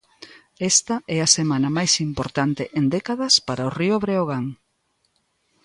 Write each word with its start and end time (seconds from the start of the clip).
Esta 0.71 0.95
é 1.15 1.17
a 1.21 1.31
semana 1.37 1.69
máis 1.77 1.93
importante 2.07 2.63
en 2.79 2.85
décadas 2.95 3.33
para 3.47 3.67
o 3.69 3.73
Río 3.77 3.95
Breogán. 4.03 4.45